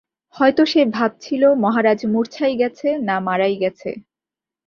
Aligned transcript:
হয়তো 0.35 0.61
সে 0.65 0.81
ভাবছিল, 0.93 1.43
মহারাজ 1.55 1.99
মূর্ছাই 2.05 2.53
গেছে, 2.57 2.87
না 3.07 3.15
মারাই 3.19 3.55
গেছে। 3.55 3.89